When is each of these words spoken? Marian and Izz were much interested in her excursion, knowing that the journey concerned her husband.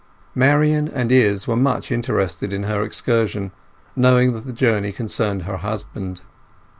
Marian 0.33 0.87
and 0.87 1.11
Izz 1.11 1.45
were 1.47 1.55
much 1.55 1.91
interested 1.91 2.53
in 2.53 2.63
her 2.63 2.81
excursion, 2.81 3.51
knowing 3.95 4.33
that 4.33 4.47
the 4.47 4.51
journey 4.51 4.91
concerned 4.91 5.43
her 5.43 5.57
husband. 5.57 6.21